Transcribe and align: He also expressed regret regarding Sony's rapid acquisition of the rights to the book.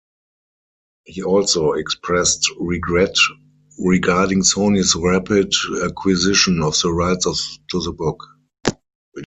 He 1.05 1.21
also 1.21 1.73
expressed 1.73 2.49
regret 2.59 3.15
regarding 3.77 4.41
Sony's 4.41 4.95
rapid 4.95 5.53
acquisition 5.85 6.59
of 6.63 6.75
the 6.81 6.91
rights 6.91 7.59
to 7.69 7.79
the 7.83 7.91
book. 7.91 8.23